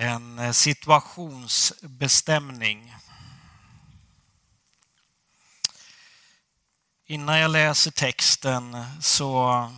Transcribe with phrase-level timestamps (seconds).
[0.00, 2.94] En eh, situationsbestämning.
[7.06, 9.72] Innan jag läser texten så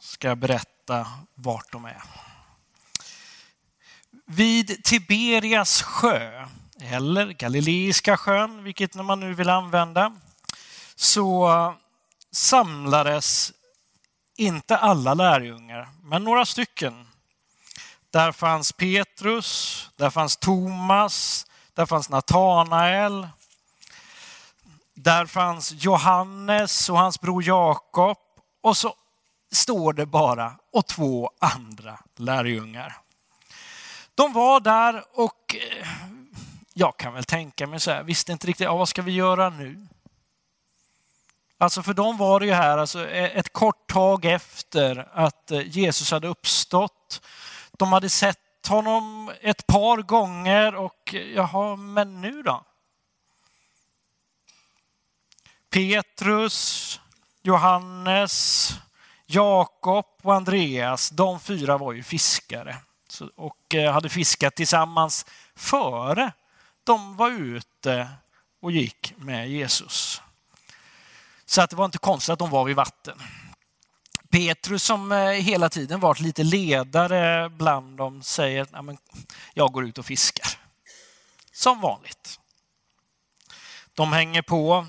[0.00, 2.02] ska jag berätta vart de är.
[4.26, 6.48] Vid Tiberias sjö,
[6.80, 10.16] eller Galileiska sjön, vilket man nu vill använda,
[10.94, 11.74] så
[12.30, 13.52] samlades
[14.36, 17.11] inte alla lärjungar, men några stycken.
[18.12, 23.28] Där fanns Petrus, där fanns Thomas, där fanns Natanael,
[24.94, 28.18] där fanns Johannes och hans bror Jakob
[28.62, 28.94] och så
[29.52, 32.96] står det bara och två andra lärjungar.
[34.14, 35.86] De var där och eh,
[36.74, 39.50] jag kan väl tänka mig så här, visste inte riktigt, ja, vad ska vi göra
[39.50, 39.86] nu?
[41.58, 46.10] Alltså för dem var det ju här alltså ett kort tag efter att eh, Jesus
[46.10, 47.22] hade uppstått.
[47.82, 52.64] De hade sett honom ett par gånger och jaha, men nu då?
[55.70, 57.00] Petrus,
[57.42, 58.70] Johannes,
[59.26, 62.76] Jakob och Andreas, de fyra var ju fiskare
[63.36, 66.32] och eh, hade fiskat tillsammans före
[66.84, 68.08] de var ute
[68.60, 70.22] och gick med Jesus.
[71.46, 73.18] Så att det var inte konstigt att de var vid vatten.
[74.32, 78.96] Petrus som eh, hela tiden varit lite ledare bland dem säger att
[79.54, 80.46] jag går ut och fiskar.
[81.52, 82.40] Som vanligt.
[83.94, 84.86] De hänger på.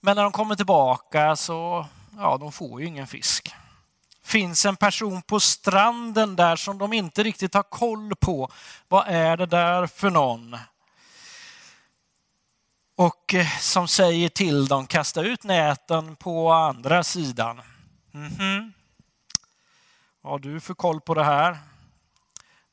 [0.00, 3.54] Men när de kommer tillbaka så ja, de får ju ingen fisk.
[4.22, 8.52] Finns en person på stranden där som de inte riktigt har koll på.
[8.88, 10.56] Vad är det där för någon?
[12.98, 17.60] Och eh, som säger till dem, kasta ut näten på andra sidan.
[18.14, 18.72] Mm -hmm.
[20.22, 21.58] Har du för koll på det här?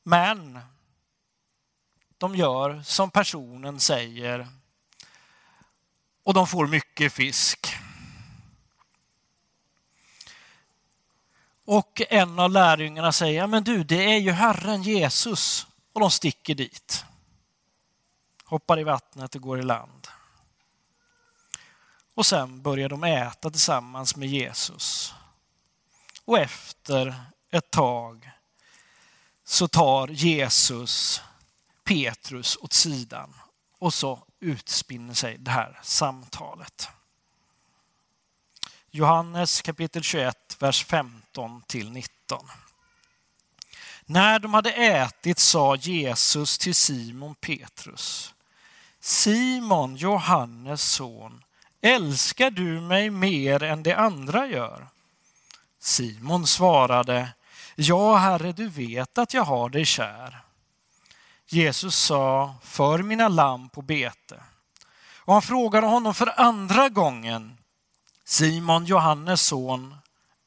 [0.02, 0.60] Men
[2.18, 4.48] de gör som personen säger
[6.22, 7.76] och de får mycket fisk.
[11.64, 15.66] Och en av lärjungarna säger, men du, det är ju Herren Jesus.
[15.92, 17.04] Och de sticker dit.
[18.44, 20.08] Hoppar i vattnet och går i land.
[22.16, 25.14] Och sen börjar de äta tillsammans med Jesus.
[26.24, 27.14] Och efter
[27.50, 28.30] ett tag
[29.44, 31.22] så tar Jesus
[31.84, 33.34] Petrus åt sidan
[33.78, 36.88] och så utspinner sig det här samtalet.
[38.90, 42.48] Johannes kapitel 21, vers 15 till 19.
[44.04, 48.34] När de hade ätit sa Jesus till Simon Petrus.
[49.00, 51.42] Simon, Johannes son,
[51.86, 54.86] Älskar du mig mer än de andra gör?
[55.78, 57.32] Simon svarade,
[57.74, 60.44] Ja, Herre, du vet att jag har dig kär.
[61.46, 64.42] Jesus sa, för mina lamm på bete.
[65.16, 67.58] Och han frågade honom för andra gången,
[68.24, 69.96] Simon, Johannes son,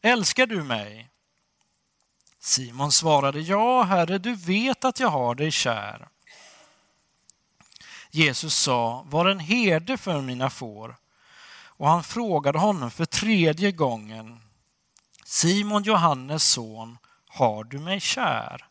[0.01, 1.09] älskar du mig?
[2.39, 6.07] Simon svarade, ja, Herre, du vet att jag har dig kär.
[8.11, 10.95] Jesus sa, var en herde för mina får
[11.79, 14.39] och han frågade honom för tredje gången.
[15.25, 16.97] Simon Johannes son,
[17.27, 18.65] har du mig kär?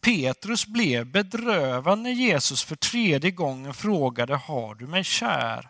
[0.00, 5.68] Petrus blev bedrövad när Jesus för tredje gången frågade, har du mig kär?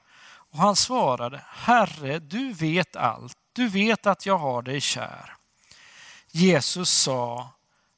[0.52, 5.34] Och han svarade, Herre, du vet allt, du vet att jag har dig kär.
[6.30, 7.48] Jesus sa,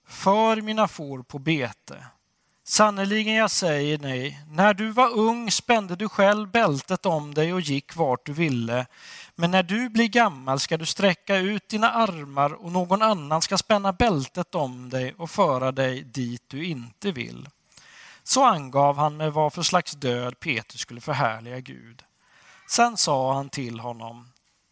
[0.06, 2.04] för mina får på bete.
[2.71, 7.61] Sannerligen jag säger dig, när du var ung spände du själv bältet om dig och
[7.61, 8.87] gick vart du ville.
[9.34, 13.59] Men när du blir gammal ska du sträcka ut dina armar och någon annan ska
[13.59, 17.49] spänna bältet om dig och föra dig dit du inte vill.
[18.23, 22.03] Så angav han med vad för slags död Petrus skulle förhärliga Gud.
[22.71, 24.28] Sen sa han till honom,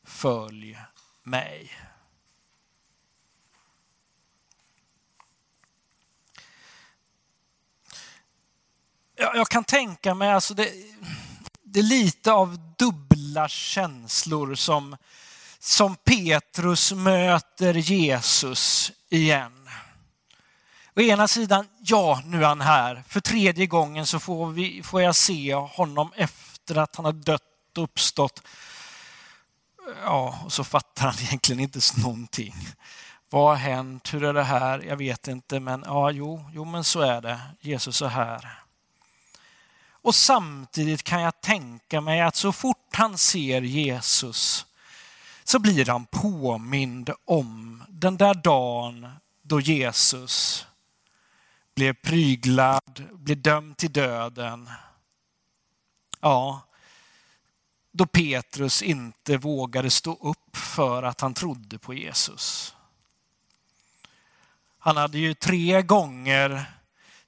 [0.06, 0.78] följ
[1.22, 1.70] mig.
[9.26, 10.72] Jag, jag kan tänka mig, alltså det,
[11.62, 14.96] det är lite av dubbla känslor som,
[15.58, 19.68] som Petrus möter Jesus igen.
[20.96, 23.04] Å ena sidan, ja nu är han här.
[23.08, 27.42] För tredje gången så får, vi, får jag se honom efter att han har dött
[27.76, 28.42] och uppstått.
[30.04, 32.54] Ja, och så fattar han egentligen inte någonting.
[33.30, 34.14] Vad har hänt?
[34.14, 34.82] Hur är det här?
[34.82, 37.40] Jag vet inte, men ja, jo, jo, men så är det.
[37.60, 38.65] Jesus är här.
[40.06, 44.66] Och samtidigt kan jag tänka mig att så fort han ser Jesus
[45.44, 49.08] så blir han påmind om den där dagen
[49.42, 50.66] då Jesus
[51.74, 54.70] blev pryglad, blev dömd till döden.
[56.20, 56.60] Ja,
[57.92, 62.74] då Petrus inte vågade stå upp för att han trodde på Jesus.
[64.78, 66.75] Han hade ju tre gånger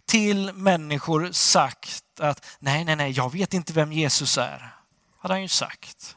[0.08, 4.74] till människor sagt att nej, nej, nej, jag vet inte vem Jesus är.
[5.18, 6.16] Hade han ju sagt.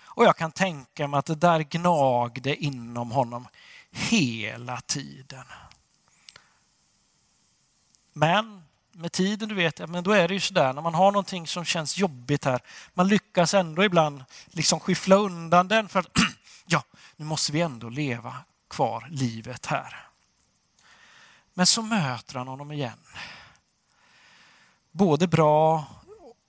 [0.00, 3.48] Och jag kan tänka mig att det där gnagde inom honom
[3.90, 5.44] hela tiden.
[8.12, 11.46] Men med tiden, du vet, men då är det ju sådär när man har någonting
[11.46, 12.60] som känns jobbigt här.
[12.94, 16.18] Man lyckas ändå ibland liksom skyffla undan den för att
[16.66, 16.82] ja,
[17.16, 18.36] nu måste vi ändå leva
[18.70, 20.11] kvar livet här.
[21.54, 22.98] Men så möter han honom igen.
[24.90, 25.84] Både bra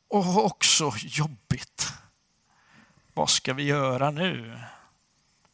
[0.08, 1.94] och också jobbigt.
[3.14, 4.60] Vad ska vi göra nu?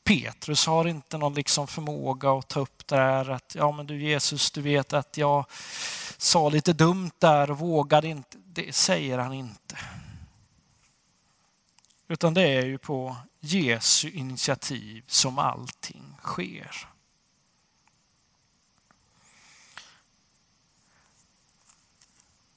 [0.03, 4.01] Petrus har inte någon liksom förmåga att ta upp det här att ja men du
[4.01, 5.45] Jesus, du vet att jag
[6.17, 8.37] sa lite dumt där och vågade inte.
[8.45, 9.77] Det säger han inte.
[12.07, 16.87] Utan det är ju på Jesu initiativ som allting sker.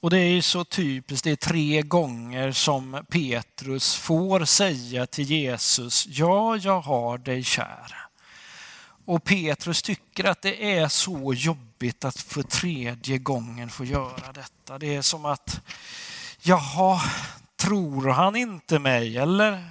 [0.03, 5.31] Och det är ju så typiskt, det är tre gånger som Petrus får säga till
[5.31, 7.97] Jesus, ja, jag har dig kär.
[9.05, 14.77] Och Petrus tycker att det är så jobbigt att för tredje gången få göra detta.
[14.77, 15.61] Det är som att,
[16.41, 17.01] jaha,
[17.55, 19.69] tror han inte mig eller?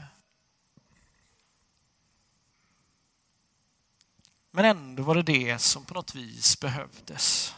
[4.51, 7.55] Men ändå var det det som på något vis behövdes.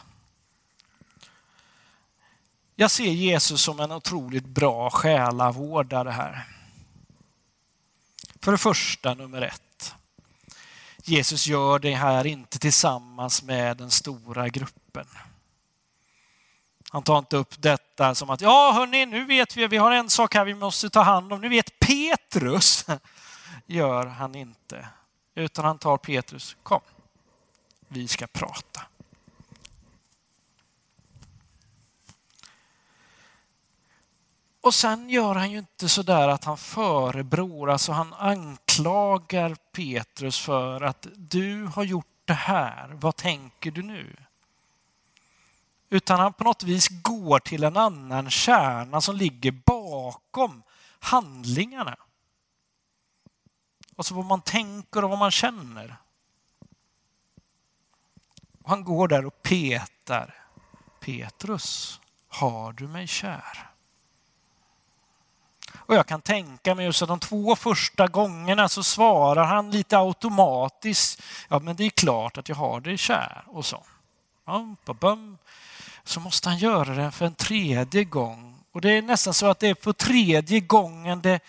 [2.75, 6.47] Jag ser Jesus som en otroligt bra själavårdare här.
[8.41, 9.95] För det första, nummer ett.
[11.03, 15.07] Jesus gör det här inte tillsammans med den stora gruppen.
[16.89, 20.09] Han tar inte upp detta som att, ja hörni, nu vet vi, vi har en
[20.09, 21.41] sak här vi måste ta hand om.
[21.41, 22.85] Nu vet Petrus.
[23.65, 24.87] Gör han inte.
[25.35, 26.81] Utan han tar Petrus, kom,
[27.87, 28.81] vi ska prata.
[34.65, 40.39] Och sen gör han ju inte så där att han förebror, alltså han anklagar Petrus
[40.39, 44.15] för att du har gjort det här, vad tänker du nu?
[45.89, 50.63] Utan han på något vis går till en annan kärna som ligger bakom
[50.99, 51.97] handlingarna.
[53.95, 55.95] Alltså vad man tänker och vad man känner.
[58.63, 60.35] Och han går där och petar.
[60.99, 63.74] Petrus, har du mig kär?
[65.87, 69.97] Och jag kan tänka mig just att de två första gångerna så svarar han lite
[69.97, 71.21] automatiskt.
[71.49, 73.83] Ja, men det är klart att jag har dig kär och så.
[76.03, 78.63] Så måste han göra det för en tredje gång.
[78.71, 81.39] Och det är nästan så att det är på tredje gången det,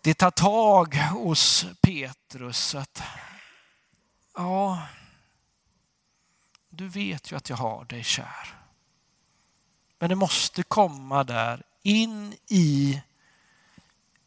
[0.00, 2.74] det tar tag hos Petrus.
[2.74, 3.02] Att,
[4.36, 4.82] ja,
[6.68, 8.56] du vet ju att jag har dig kär.
[9.98, 13.02] Men det måste komma där in i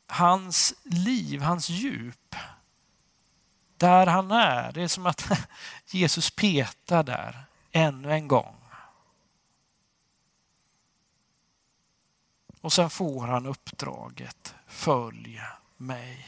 [0.07, 2.35] hans liv, hans djup.
[3.77, 4.71] Där han är.
[4.71, 5.31] Det är som att
[5.85, 8.55] Jesus petar där ännu en gång.
[12.61, 15.41] Och sen får han uppdraget, följ
[15.77, 16.27] mig.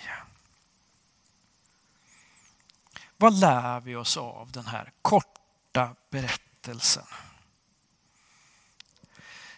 [3.18, 7.06] Vad lär vi oss av den här korta berättelsen?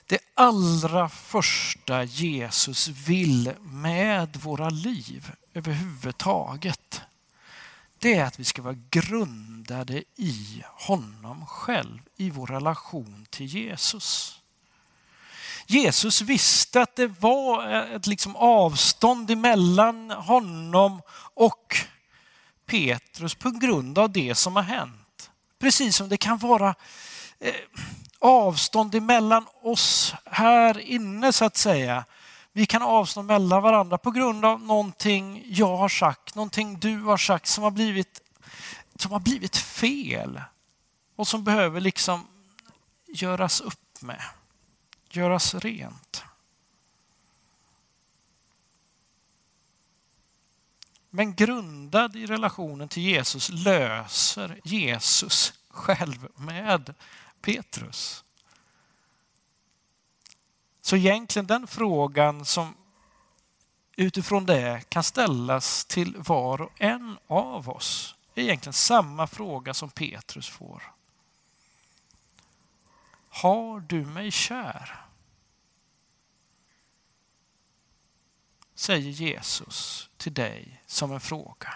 [0.10, 7.02] Det allra första Jesus vill med våra liv överhuvudtaget,
[8.00, 14.40] det är att vi ska vara grundade i honom själv, i vår relation till Jesus.
[15.68, 21.02] Jesus visste att det var ett liksom avstånd emellan honom
[21.34, 21.78] och
[22.66, 25.30] Petrus på grund av det som har hänt.
[25.60, 26.76] Precis som det kan vara
[27.40, 27.54] eh,
[28.20, 32.06] avstånd emellan oss här inne så att säga.
[32.52, 37.18] Vi kan avstå mellan varandra på grund av någonting jag har sagt, någonting du har
[37.18, 38.22] sagt som har blivit,
[38.96, 40.42] som har blivit fel
[41.16, 42.28] och som behöver liksom
[43.08, 44.22] göras upp med,
[45.10, 46.24] göras rent.
[51.10, 56.94] Men grundad i relationen till Jesus löser Jesus själv med
[57.42, 58.24] Petrus.
[60.82, 62.76] Så egentligen den frågan som
[63.96, 68.16] utifrån det kan ställas till var och en av oss.
[68.42, 70.84] är egentligen samma fråga som Petrus får.
[73.30, 75.06] Har du mig kär?
[78.76, 81.74] Säger Jesus till dig som en fråga.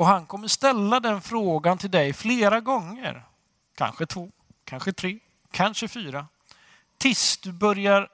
[0.00, 3.24] Och han kommer ställa den frågan till dig flera gånger.
[3.74, 4.30] Kanske två,
[4.64, 5.18] kanske tre,
[5.50, 6.26] kanske fyra.
[6.98, 8.08] Tills du börjar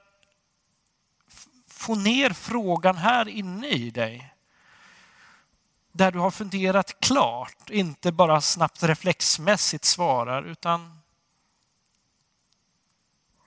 [1.67, 4.33] få ner frågan här inne i dig.
[5.91, 10.99] Där du har funderat klart, inte bara snabbt reflexmässigt svarar utan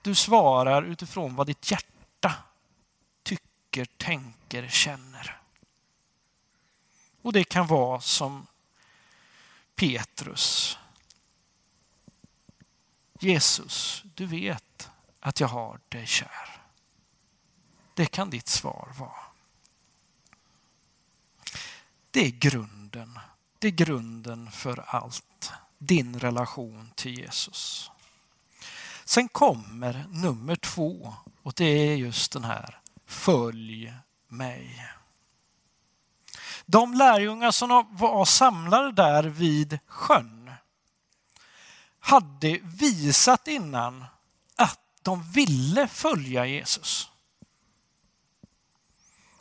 [0.02, 2.35] du svarar utifrån vad ditt hjärta
[3.23, 5.39] tycker, tänker, känner.
[7.23, 8.47] Och det kan vara som
[9.75, 10.79] Petrus.
[13.21, 16.62] Jesus, du vet att jag har dig kär.
[17.95, 19.31] Det kan ditt svar vara.
[22.11, 23.19] Det är grunden.
[23.59, 25.53] Det är grunden för allt.
[25.79, 27.91] Din relation till Jesus.
[29.05, 33.95] Sen kommer nummer två och det är just den här Följ
[34.29, 34.91] mig.
[36.71, 40.50] De lärjungar som var samlade där vid sjön
[42.00, 44.05] hade visat innan
[44.57, 47.11] att de ville följa Jesus.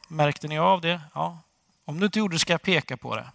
[0.08, 1.02] Märkte ni av det?
[1.14, 1.40] Ja.
[1.86, 3.32] Om du inte gjorde det ska jag peka på det.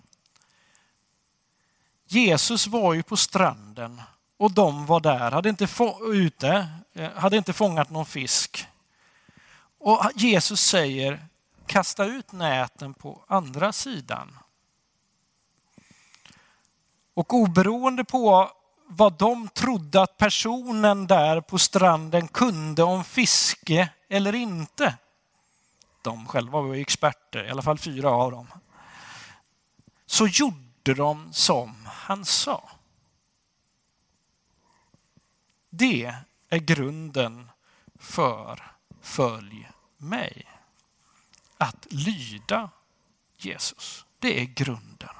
[2.07, 4.03] Jesus var ju på stranden
[4.37, 5.69] och de var där, hade inte,
[6.13, 8.67] ute, eh, hade inte fångat någon fisk.
[9.79, 11.27] Och Jesus säger
[11.67, 14.39] kasta ut näten på andra sidan.
[17.15, 18.51] Och oberoende på
[18.87, 24.99] vad de trodde att personen där på stranden kunde om fiske eller inte.
[26.03, 28.49] De själva var ju experter, i alla fall fyra av dem.
[30.07, 32.71] Så gjorde de som han sa.
[35.71, 36.15] Det
[36.49, 37.51] är grunden
[37.99, 40.54] för följ mig
[41.59, 42.71] att lyda
[43.37, 44.05] Jesus.
[44.19, 45.15] Det är grunden.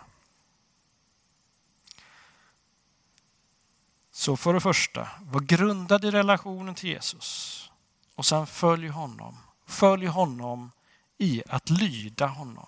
[4.11, 7.71] Så för det första, var grundad i relationen till Jesus.
[8.15, 9.39] Och sen följ honom.
[9.67, 10.71] Följ honom
[11.19, 12.67] i att lyda honom.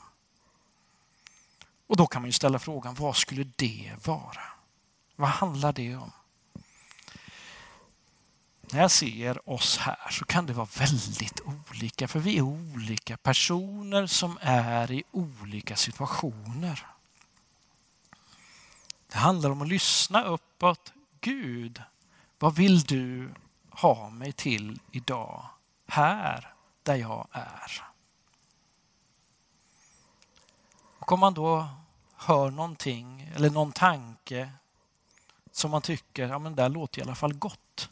[1.86, 4.42] Och då kan man ju ställa frågan, vad skulle det vara?
[5.16, 6.12] Vad handlar det om?
[8.70, 13.16] När jag ser oss här så kan det vara väldigt olika för vi är olika
[13.16, 16.86] personer som är i olika situationer.
[19.12, 20.92] Det handlar om att lyssna uppåt.
[21.20, 21.82] Gud,
[22.38, 23.34] vad vill du
[23.70, 25.46] ha mig till idag?
[25.86, 27.82] Här där jag är.
[30.98, 31.68] Och om man då
[32.16, 34.50] hör någonting eller någon tanke
[35.52, 37.90] som man tycker, ja men det där låter i alla fall gott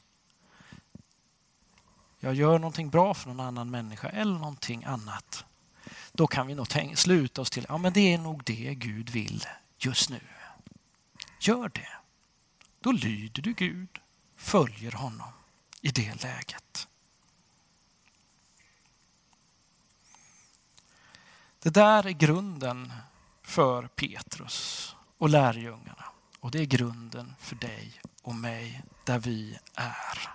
[2.24, 5.44] jag gör någonting bra för någon annan människa eller någonting annat.
[6.12, 9.10] Då kan vi nog tänka, sluta oss till, ja men det är nog det Gud
[9.10, 9.46] vill
[9.78, 10.20] just nu.
[11.40, 11.88] Gör det.
[12.80, 13.98] Då lyder du Gud,
[14.36, 15.32] följer honom
[15.80, 16.88] i det läget.
[21.58, 22.92] Det där är grunden
[23.42, 26.04] för Petrus och lärjungarna.
[26.40, 30.33] Och det är grunden för dig och mig där vi är.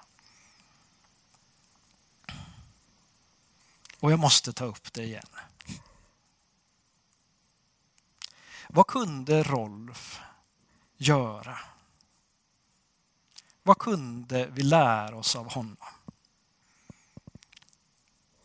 [4.00, 5.30] Och jag måste ta upp det igen.
[8.70, 10.20] Vad kunde Rolf
[10.98, 11.60] göra?
[13.64, 15.78] Vad kunde vi lära oss av honom?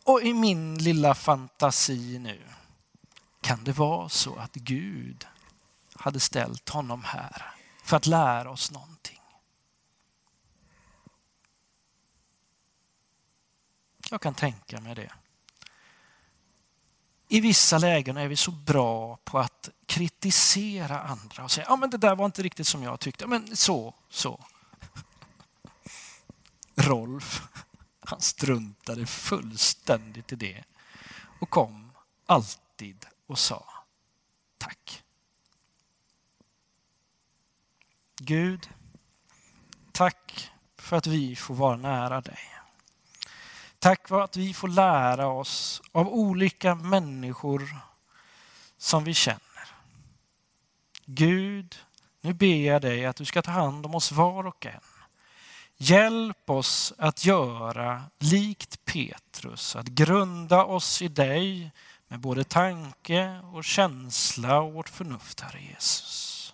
[0.03, 2.43] Och i min lilla fantasi nu,
[3.41, 5.27] kan det vara så att Gud
[5.93, 9.21] hade ställt honom här för att lära oss någonting?
[14.09, 15.11] Jag kan tänka mig det
[17.27, 21.89] i vissa lägen är vi så bra på att kritisera andra och säga, ja men
[21.89, 24.45] det där var inte riktigt som jag tyckte, men så, så.
[26.75, 27.41] Rolf,
[27.99, 30.63] han struntade fullständigt i det
[31.39, 31.91] och kom
[32.25, 33.65] alltid och sa
[34.57, 35.03] tack.
[38.17, 38.69] Gud,
[39.91, 42.54] tack för att vi får vara nära dig.
[43.85, 47.77] Tack vare att vi får lära oss av olika människor
[48.77, 49.67] som vi känner.
[51.05, 51.75] Gud,
[52.21, 54.81] nu ber jag dig att du ska ta hand om oss var och en.
[55.77, 61.71] Hjälp oss att göra likt Petrus, att grunda oss i dig
[62.07, 66.53] med både tanke och känsla och vårt förnuft, Herre Jesus.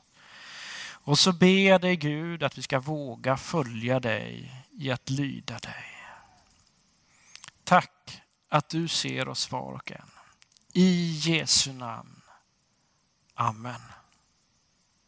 [0.84, 5.60] Och så ber jag dig Gud att vi ska våga följa dig i att lyda
[5.60, 5.91] dig.
[7.72, 10.12] Tack att du ser oss var och en.
[10.74, 12.22] I Jesu namn.
[13.34, 13.82] Amen.